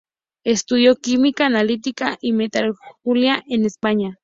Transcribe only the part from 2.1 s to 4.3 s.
y metalurgia en España.